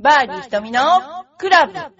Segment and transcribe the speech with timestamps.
[0.00, 0.80] バーディー瞳の
[1.38, 1.90] クラブ M!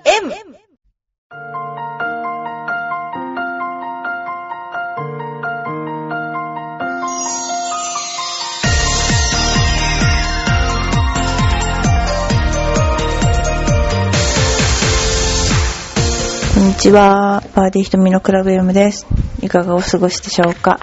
[16.54, 17.42] こんにちは。
[17.56, 19.08] バーディー瞳のクラブ M です。
[19.42, 20.78] いかがお過ごしでしょうか？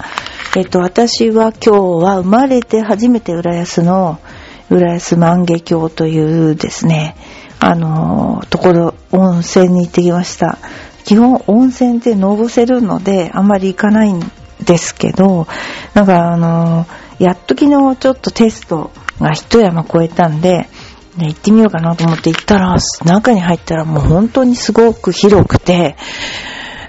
[0.58, 4.20] えっと、私は今日は生まれて初めて浦安の
[4.70, 7.16] 浦安万華鏡というですね、
[7.60, 10.58] あの、ところ、温泉に行ってきました。
[11.06, 14.20] 基本温泉ってのぼせるのであんまり行かないん
[14.64, 15.48] ですけど、
[15.94, 16.86] なんかあの、
[17.20, 20.68] やっと昨日ちょっとテストが一山越えたんで、
[21.18, 22.76] ね、行ってみようかなと思って行ったら、
[23.06, 25.95] 中に入ったらもう本当にすごく広くて、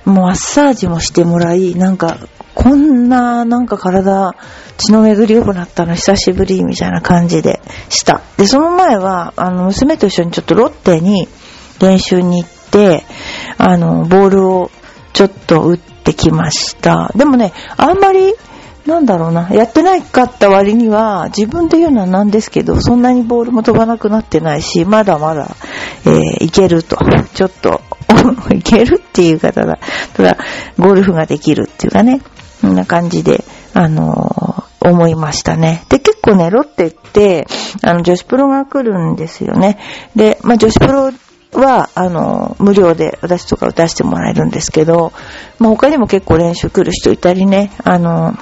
[0.04, 2.16] もうマッサージもしてもらい、なんか、
[2.56, 4.34] こんな、なんか体、
[4.78, 7.60] 血の巡り良くなったの久しぶりみたいな感じで
[7.90, 8.22] した。
[8.38, 11.28] で、その前は、あの、娘と一緒にちょっとロッテに
[11.80, 13.04] 練習に行って、
[13.58, 14.70] あの、ボールを
[15.12, 17.12] ちょっと打ってきました。
[17.14, 18.34] でもね、あんまり、
[18.86, 25.56] なんだろうな、やってないかった割には、自分で言うのはなんですけど、そんなにボールも飛ばなくなってないし、まだまだ、
[26.06, 26.96] えーいけると。
[27.34, 27.82] ちょっと、
[28.54, 29.78] いけるっていう方だ。
[30.14, 30.38] ただ、
[30.78, 32.22] ゴルフができるっていうかね、
[32.60, 35.84] こんな感じで、あのー思いましたね。
[35.88, 37.48] で、結構ね、ロッテって、
[37.82, 39.78] あの、女子プロが来るんですよね。
[40.14, 41.10] で、まあ、女子プロ
[41.54, 45.12] は、あの、無料で私とか打たせてもらえるんですけど、
[45.58, 48.34] まあ、他にも結構練習来る人いたりね、あの、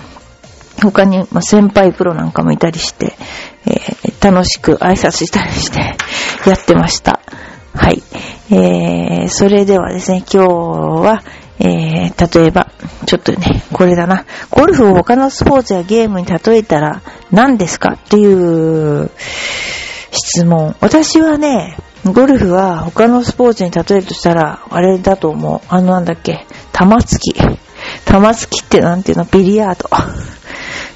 [0.82, 3.14] 他に、まあ、先輩プロなんかもいたりして、
[3.66, 5.80] えー楽しく挨拶したりして
[6.48, 7.20] やってました。
[7.74, 8.02] はい。
[8.50, 11.22] えー、それではですね、今日は、
[11.60, 12.68] えー、例えば、
[13.06, 14.24] ちょっとね、これだな。
[14.50, 19.10] ゴルフを他のスポーツやゲームに例えたら何ですかっていう
[20.10, 20.74] 質問。
[20.80, 25.60] 私はね、ゴルフは他のスポーツに例えるとしたら、あれだと思う。
[25.68, 27.34] あのなんだっけ、玉突き。
[28.04, 29.24] 玉突きってなんていうの？
[29.24, 29.88] ビリヤード。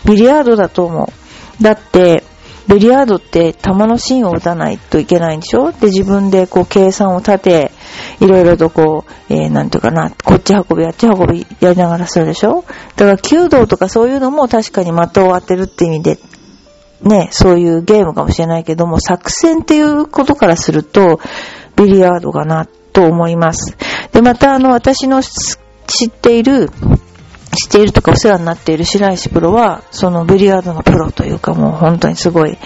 [0.04, 1.62] ビリヤードだと思う。
[1.62, 2.25] だって、
[2.69, 5.73] ビリヤードって球の芯を打たないといけないんでしょ？
[5.73, 7.73] で、自分でこう計算を立て、
[8.21, 12.65] いろいろとこう、えー、なんていうかな、こっち運び、あっち運びやりながらするでしょ？
[12.97, 16.19] だから、弓道とかそういうのも確かに的を当てるって意味で、
[17.01, 21.21] ね、そういうゲームかもしれないけども、作戦っていうことからすると、
[21.77, 23.77] ビリヤードかなと思います。
[24.12, 26.71] で、またあの、私の知っている、
[27.59, 32.57] 知っているとかお世話になっている白石プロは、そのビリヤードのプロというかもう本当にすごい、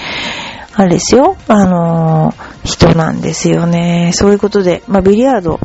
[0.74, 4.12] あれですよ、あのー人なんですよね。
[4.14, 5.58] そういうことで、まあビリヤード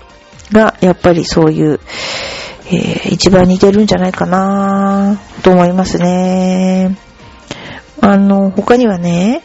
[0.51, 1.79] がやっぱりそういう、
[2.67, 6.97] えー一番似てるんじゃないかなと思いますね。
[8.01, 9.43] あの、他にはね、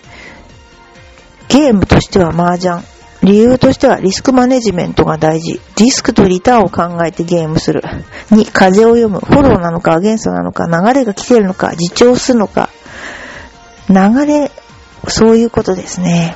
[1.49, 2.92] ゲームとしては麻雀。
[3.23, 5.61] 理由としてはリスクマネジメントが大事。
[5.77, 7.83] リスクとリターンを考えてゲームする。
[8.31, 9.21] 2、風を読む。
[9.21, 12.69] フォローなのかアゲンストなのか、流れが来てるのか、自重するのか。
[13.89, 14.51] 流れ、
[15.07, 16.35] そういうことですね。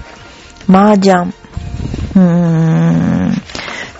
[0.68, 1.32] 麻雀。
[2.14, 3.42] うーん。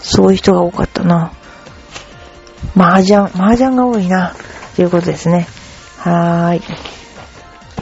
[0.01, 1.33] そういう人が多かったな。
[2.77, 3.19] 麻雀。
[3.35, 4.35] 麻雀が多いな。
[4.77, 5.49] ということですね。
[5.99, 6.63] はーい。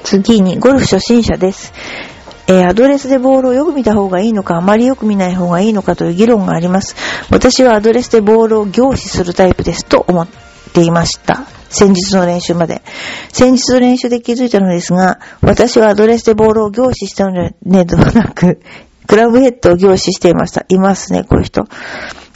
[0.03, 1.75] 次に、ゴルフ初心者です。
[2.47, 6.95] えーアドレスでボールをよく見た方がいいのか、あまりよく見ない方がいいのかという議論があります。
[7.31, 10.29] 私はアドレスでボールを凝視するタイプですと思っ
[10.73, 11.47] ていました。
[11.71, 12.83] 先日の練習まで。
[13.33, 18.61] 先日の練習で気づいたのですが、私はアドレスでボールを凝視したのではなく、
[19.07, 20.65] クラブヘッドを凝視していました。
[20.69, 21.65] いますね、こういう人。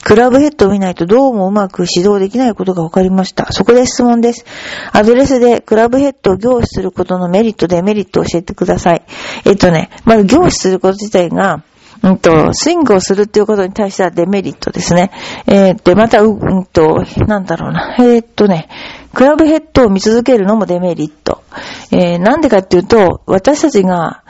[0.09, 3.53] クラブヘッドを見ないとどうもうまく指導できないことが分かりました。
[3.53, 4.47] そこで質問です。
[4.91, 9.03] アドレスでクラブヘッドを凝視することのメリット、デメリットを教えてください。
[9.45, 11.63] えっとね、まず凝視すること自体が、
[12.03, 15.11] うんと、スイングをするっていうことに対してはデメリットですね。
[15.47, 17.95] えー、で、また、ううんと、なんだろうな。
[17.99, 18.71] えーっとね、
[19.13, 21.43] クラブヘッドを見続けるのもデメリット。
[21.91, 24.23] えー、なんでかっていうと、私たちが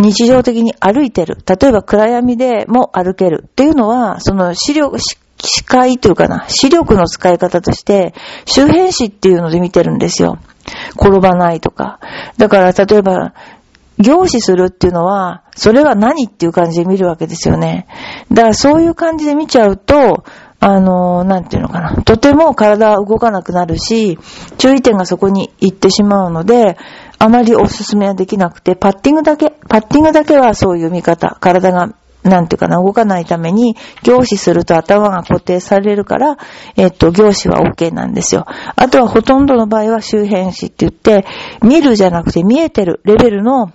[0.00, 1.38] 日常的に歩いてる。
[1.46, 8.14] 例えば暗闇でも歩けるっていうのは、その視力、視界というかな、視力の使い方として、
[8.44, 10.38] 周辺視っていうので見てるんですよ。
[11.00, 12.00] 転ばないとか。
[12.36, 13.34] だから、例えば、
[13.98, 17.86] 凝視するっていうのは、それは何っていう感じで見るわけですよね。
[18.30, 20.24] だからそういう感じで見ちゃうと、
[20.60, 22.02] あの、なんていうのかな。
[22.02, 24.18] とても体は動かなくなるし、
[24.56, 26.76] 注意点がそこに行ってしまうので、
[27.18, 31.92] あまりおすすめはできなくて、パッティングだけ、パッティングだけはそういう見方、体が、
[32.22, 36.36] なんていうかな、動かないために、凝視すると頭が固定されるから、
[36.76, 38.46] えっと、凝視は OK なんですよ。
[38.76, 41.26] あとはほとんどの場合は周辺視って言って、
[41.62, 43.72] 見るじゃなくて見えてるレベルの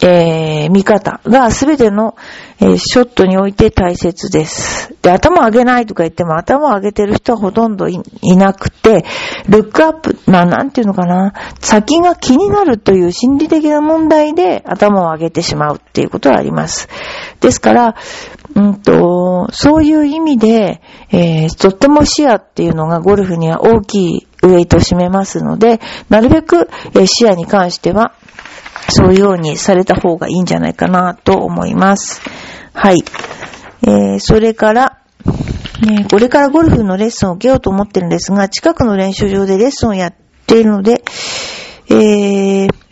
[0.00, 2.16] えー、見方がすべての、
[2.60, 4.94] えー、ショットにおいて大切です。
[5.02, 8.00] で、頭を上げないとか言っても頭を上げてる人はほとんどい
[8.36, 9.04] なくて、
[9.48, 16.88] ルックアップ、まあなんていうのかな、先が気になるという心理的な問題で頭を上げてしまうっていうことはあります。
[17.40, 17.96] ですから、
[18.58, 28.14] うんと、そういう意味で、えー、とっても視野っていうのがゴルフには大きいウェイトを占めますので、なるべく、えー、視野に関しては、
[28.88, 32.20] そういうようにされた方がいいんじゃないかなと思います。
[32.72, 33.04] はい。
[33.82, 34.98] えー、それから、
[35.86, 40.14] ね、これからゴルフのレッスンを受けようと思ってるんですが、近くの練習場でレッスンをやっ
[40.46, 41.04] ているので、
[41.90, 42.87] えー、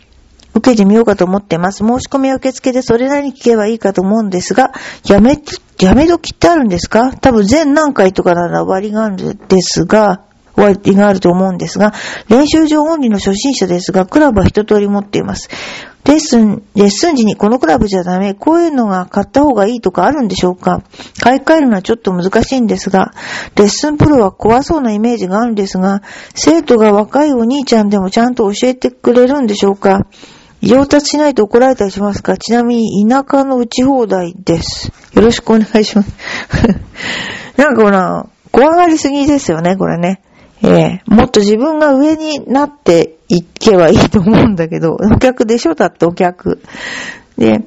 [0.57, 1.79] 受けてみようかと思ってます。
[1.79, 4.71] 申し込み受付でそれなりに聞けばいいかと思うんですが、
[5.07, 5.39] やめ、
[5.79, 7.13] やめ時ってあるんですか？
[7.13, 10.23] 多分全何回とかなら割があるんですが、
[10.55, 11.93] 割があると思うんですが、
[12.29, 15.49] 練習場オンリーの初心者ですが、クラブは一通り持っています。
[16.03, 20.81] レッスン、レッスン時にこのクラブじゃダメ、こういうのが買った方がいいとかあるんでしょうか？
[21.21, 23.11] 買い替えるのはちょっと難しいんですが、
[23.55, 26.01] レッスンプロは怖そうなイメージがあるんですが、
[26.33, 30.07] 生徒が若いお兄ちゃんでもちゃんと教えてくれるんでしょうか？
[30.61, 32.37] 上達しないと怒られたりしますか？
[32.37, 34.91] ちなみに田舎の打ち放題です。
[35.13, 36.11] よろしくお願いします。
[37.57, 40.21] なんかほら、怖がりすぎですよね、これね。
[40.63, 45.75] ええー、もっと自分が上になっていけばいいと思うんだけど、お客でしょ？
[45.75, 46.61] だってお客。
[47.37, 47.63] で、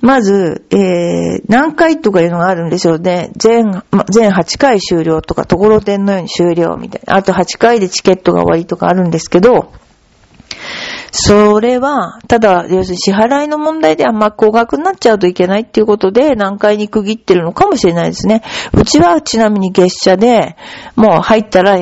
[0.00, 3.30] まず、えー、何回とかいうのがあるんでしょうね。
[3.36, 7.16] 全、全8回終了とか、ところてんのように終了みたいな。
[7.16, 9.72] あと8回でチケットが終わりとかあるんですけど、
[11.12, 18.42] それは、ただ、要するに支払いの問題であんま高額になっちゃうといけないっていうことで、難解に区切ってるのかもしれないですね。
[18.72, 20.56] うちはちなみに月謝で、
[20.94, 21.78] もう入ったら、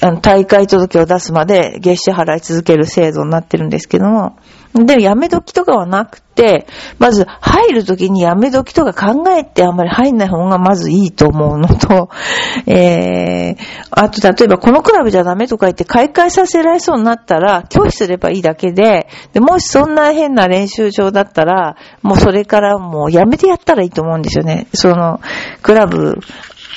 [0.00, 4.36] あの大会届を出すまで月謝払い続ける制度になってるんですけども、
[4.74, 6.66] でも、やめ時とかはなくて、
[6.98, 12.08] まず入る時にやめ時とか考えてあんまり入んない方がまずいいと思うのと、
[12.66, 13.56] えー、
[13.90, 24.68] あと例えばこのクラブじゃダメとか言って買い替えさせられそうになったら拒否すればいいだけで、で、もしそんな変な練習場だったら、もうそれからもうやめてやったらいいと思うんですよね。
[24.72, 25.20] その、
[25.60, 26.18] クラブ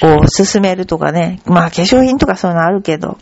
[0.01, 1.39] を進めるとかね。
[1.45, 3.18] まあ化粧品とかそういうのあるけど。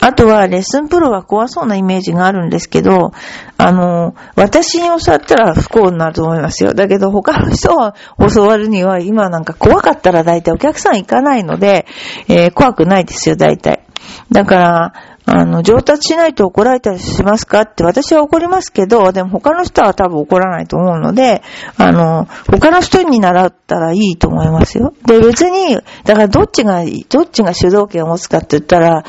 [0.00, 3.12] あとは、レッスンプロは怖そうなイメージがあるんですけど、
[3.58, 6.72] あの、私に教わったら不幸になると思いますよ。
[6.72, 7.92] だけど、他の人を
[8.28, 11.86] 教わるには、今なんか怖かったら大体お客さん行かないので、
[12.28, 13.84] えー、怖くないですよ、大体。
[14.30, 14.92] だから、
[15.26, 21.42] あの、上達しないと怒られたりしますかって私は怒りますけど、でも他の人は多分怒らないと思うので、
[21.76, 24.94] あの、他の人に習ったらいいと思いますよ。
[25.06, 29.04] で、別に、だからどっちが、どっちが主導権を持つかって言ったら、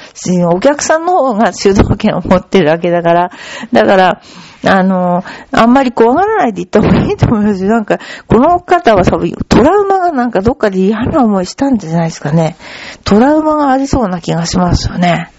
[0.53, 3.31] お客さんの方が主導権を持ってるわけだから、
[3.71, 4.21] だから、
[4.63, 7.71] あの、あんまり怖がらないで言った方がいいと思いますよ。
[7.71, 7.97] なんか、
[8.27, 12.57] この方は多分、トラウマがなんかどっかで嫌な思いしたんじゃないですかね。
[13.03, 15.31] トラウマがありそうな気がしますよね。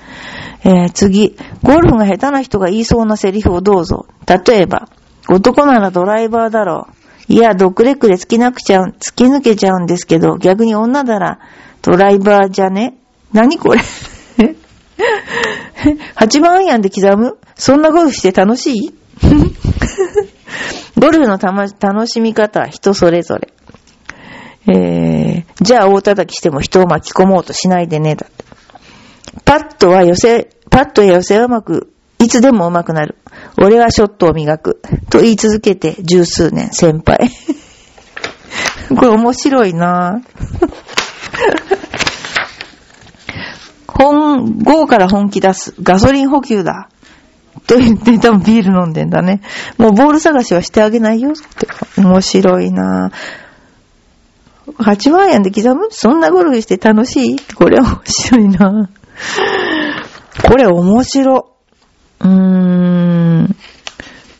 [0.64, 4.06] えー、次、ゴルフが下手な人が言いそうなセリフをどうぞ。
[4.46, 4.88] 例えば、
[5.28, 6.86] 男ならドライバーだろ
[7.28, 7.32] う。
[7.32, 11.38] いや、ドッグレックで突き抜けちゃう、突き抜けちゃうんですけど、逆に女なら
[11.80, 12.94] ドライバーじゃね？
[13.32, 13.80] 何これ
[16.16, 17.38] ？8番アイアンで刻む？
[17.56, 18.94] そんなゴルフして楽しい？
[21.00, 23.52] ゴルフの楽しみ方は人それぞれ。
[24.68, 28.44] えー、じゃあ大叩きしても人を巻き込もうとしないでね、だって。
[29.44, 33.16] パットは寄せ、パットや寄せはうまく、いつでもうまくなる。
[33.58, 34.80] 俺はショットを磨く。
[35.10, 37.30] と言い続けて十数年、先輩。
[38.94, 40.20] これ面白いな
[43.88, 45.74] 本、午から本気出す。
[45.82, 46.88] ガソリン補給だ。
[47.66, 49.40] と言って多分ビール飲んでんだね。
[49.78, 51.68] もうボール探しはしてあげないよって。
[52.00, 53.12] 面白いなぁ
[54.78, 55.88] 8万円で刻む？
[55.90, 57.40] そんなゴルフして楽しい？
[57.54, 59.01] これ面白いなぁ
[60.44, 61.48] これ面白。
[62.20, 63.56] うーん。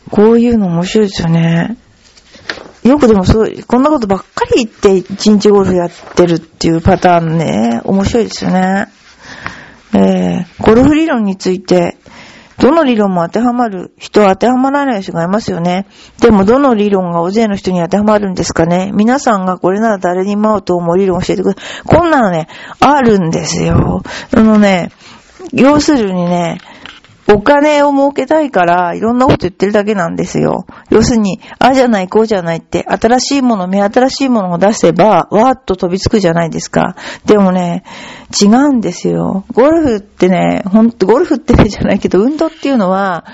[0.09, 1.77] こういうの面白いですよね。
[2.83, 8.87] よくでもそう、こんなことばっかり言って一日ゴルフやってるっていうパターンね、面白いですよね。
[9.95, 11.97] えー、ゴルフ理論について、
[12.59, 15.87] どの理論も当てはまる人は当てはまらない人がいますよね。
[16.21, 21.83] でもどの理論が大勢の人に当てはまるんですかね皆さんがこれなら誰にも合うと思う理論を教えてください。
[21.85, 22.47] こんなのね、
[22.79, 24.03] あるんですよ。
[24.31, 24.91] あのね、
[25.51, 26.59] 要するにね、
[27.27, 30.65] お金を儲けたいからいろんなこと言ってるだけなんですよ。
[30.89, 36.95] 要するに、ああじゃない、こうじゃないって、新しいもの、目新しいものを出せば、わーっと飛びつくじゃないですか。
[37.25, 37.83] でもね、
[38.41, 39.45] 違うんですよ。
[39.53, 43.25] ゴルフってね、ほんと、ゴルフってじゃないけど、運動っていうのは、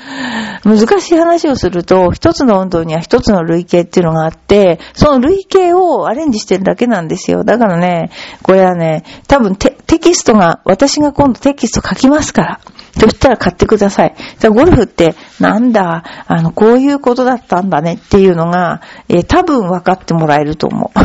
[0.63, 7.43] 難しい話をすると、一つの運動には一つの類型っていうのがあって、その類型をアレンジしてるだけなんですよ。
[7.43, 8.11] だからね、
[8.43, 12.59] これはね、多分テキストが、私が今度テキスト書きますから。
[12.99, 14.15] そしたら買ってください。
[14.41, 20.99] ゴルフって、なんだ、あの、こういうことだったんだねっていうのが、えー、多分分かってもらえると思う。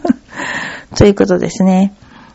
[0.96, 1.92] ということですね。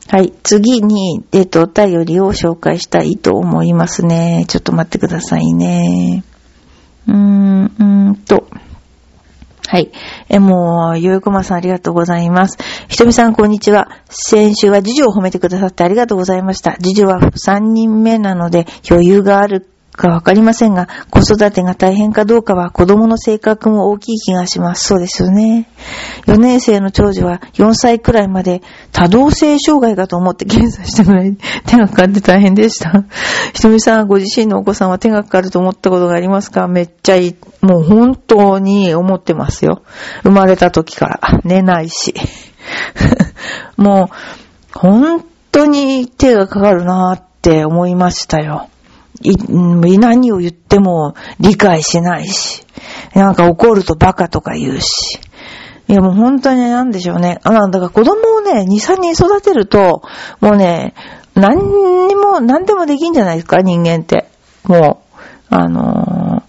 [0.10, 0.34] はい。
[0.44, 4.46] 次に、えっ、ー、と、お便りを紹介したいと思いますね。
[4.48, 6.24] ちょっと待ってくださいね。
[7.08, 8.46] うーん、うーんと。
[9.74, 9.92] はい。
[10.30, 12.60] え、もう、よいこまさんありがとうございます。
[12.90, 13.90] ひとみさんこんにちは。
[14.08, 16.74] 先週は次女を褒めてくださってありがとうございました。
[16.74, 24.88] 次女は3人目なので余裕があるかわかりませんが、子育てが大変かどうかは子供の性格も大きい気がします。
[24.88, 25.70] そうですよね。
[26.26, 31.36] 4年生の長女は4歳くらいまで多動性障害かと思って検査したぐらい
[31.68, 33.04] 手がかかって大変でした。
[33.54, 36.68] ひとみさん、ご自身のお子さんは手がかかると思ったことがありますか？
[36.68, 37.36] めっちゃいい。
[37.62, 39.84] もう本当に思ってますよ。
[40.24, 41.20] 生まれた時から。
[41.44, 42.14] 寝ないし。
[43.78, 48.70] もう、本当に手がかかるなーって思いましたよ。
[49.22, 52.66] 何を言っても理解しないし、
[53.14, 55.20] なんか怒るとバカとか言うし。
[55.88, 57.40] いやもう本当になんでしょうね。
[57.44, 60.02] あだから子供をね、2、3人育てると、
[60.40, 60.94] もうね、
[61.36, 64.28] 何にも、何でもできんじゃないですか、人間って。
[64.64, 65.04] も
[65.52, 66.44] う、あの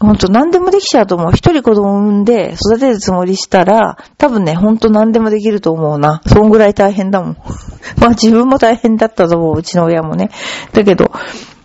[0.00, 1.32] ー、ほんと何でもできちゃうと思う。
[1.32, 6.22] 一人子供産んで育てるつもりしたら、多分ね、ほんと何でもできると思うな。
[6.26, 7.36] そんぐらい大変だもん。
[8.00, 10.30] まあ自分も大変だったと思う、うちの親もね。
[10.72, 11.10] だけど、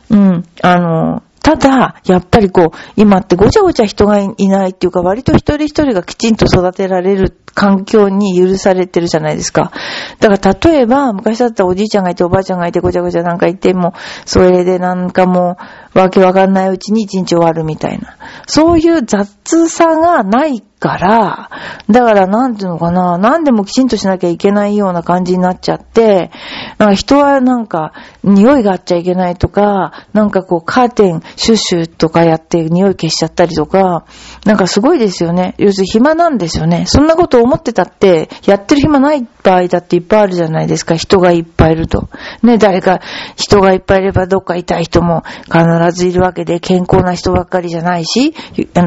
[0.10, 0.44] うん。
[0.62, 9.72] あの、ただ、やっぱりこう、今ってごちゃごちゃ人がいないっていうか、割と一人一人がきちんと育てられる環境に許されてるじゃないですか。
[10.20, 13.94] だから例えば、昔だったらおじいちゃんがいておばあちゃんがいてごちゃごちゃなんかいても、
[14.26, 15.58] それでなんかも
[15.94, 18.18] う、わけわかんないうちに一日終わるみたいな。
[18.48, 21.50] そういう雑さがないから、
[21.90, 26.32] だからなんていうのかな、何でもきちんとしなきゃいけないような感じになっちゃって、
[26.78, 34.06] なんか人はなんか匂いがあっちゃいけないとか、なんかこうカーテンシュッシュとかやって匂い消しちゃったりとか、
[34.46, 35.56] なんかすごいですよね。
[35.58, 36.86] 要するに暇なんですよね。
[36.88, 40.96] そんなこと思ってたって、やってる暇ない場合だっていっぱいあるじゃないですか。
[40.96, 42.10] 人がいっぱいいると。
[42.44, 43.00] ね、誰か
[43.36, 48.34] 人がいっぱいいればどっか痛い人も必ずいるわけで、健康な人ばっかりじゃないし、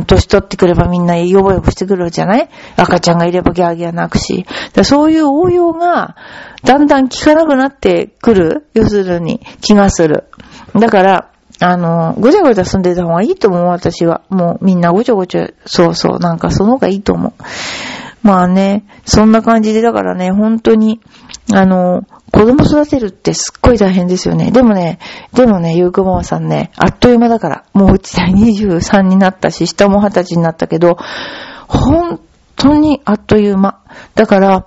[0.06, 2.48] 年取ってくればみんなヨボヨボしてくるじゃない？
[2.76, 4.46] 赤ちゃんがいればギャーギャー泣くし。
[4.82, 6.16] そういう応用が、
[6.64, 8.66] だんだん効かなくなってくる？
[8.74, 10.24] 要するに、気がする。
[10.74, 14.22] だから、あの、ごちゃごちゃ住んでた方がいいと思う、私は。
[14.28, 17.32] もうみんなごちゃごちゃ、そうそう、なんかその方がいいと思う。
[18.22, 21.00] まあね、そんな感じで、だからね、本当に、
[21.52, 24.50] あの、子供育てるってすっごい大変ですよね。
[24.50, 24.98] でもね、
[25.32, 30.98] でもね、ゆうくママさんね、あっという間だから、もううち23になったし、下も20歳になったけど、
[31.68, 32.20] 本
[32.56, 33.80] 当にあっという間。
[34.14, 34.66] だから、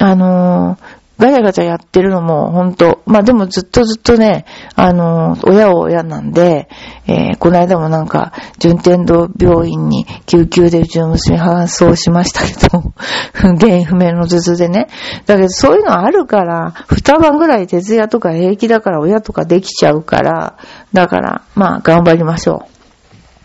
[0.00, 6.68] あのー、ガチャガチャやってるのも、ほんと、まあでもずっとずっとね、あの、親は親なんで、
[7.06, 12.94] えー、この間もなんか、順天堂病院に救急でうちの娘搬送しましたけど、
[13.60, 14.88] 原因不明の頭痛でね。
[15.26, 20.56] だけどそういうのあるから、二晩ぐらい徹夜とか平気だから親とかできちゃうから、
[20.94, 22.64] だから、まあ頑張りましょ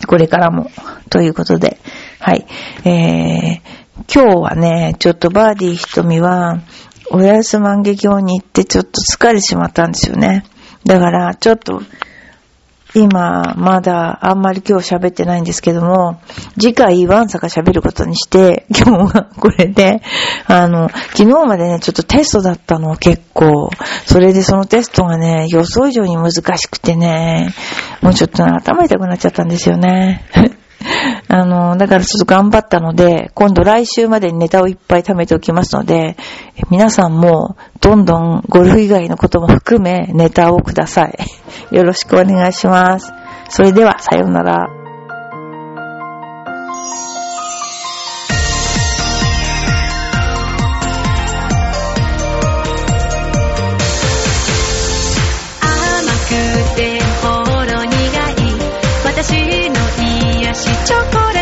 [0.04, 0.08] う。
[0.08, 0.70] これからも。
[1.10, 1.78] ということで、
[2.20, 2.46] はい。
[2.86, 3.62] えー、
[4.14, 6.60] 今日はね、ちょっとバーディー瞳は、
[7.12, 10.46] おやす万華鏡に行ってちょっと疲れしまったんですよね。
[10.86, 11.82] だから、ちょっと、
[12.96, 16.22] 今、まだあんまり今日喋ってないんですけども、
[16.58, 20.02] 次回ワンサが喋ることにして、今日はこれで、
[20.48, 23.70] あの、昨日までね、ちょっとテストだったの結構。
[24.06, 27.54] それでそのテストがね、予想以上に難しくてね、
[28.02, 30.24] もうちょっと頭痛くなっちゃったんですよね。
[31.28, 36.16] あの、だからちょっと頑張ったので、今度来週までにネタをいっぱい貯めておきますので、
[36.70, 41.76] 皆さんもどんどんゴルフ以外のことも含めネタをください。
[41.76, 43.12] よろしくお願いします。
[43.50, 44.85] それでは、さようなら。
[60.86, 61.35] Cukup.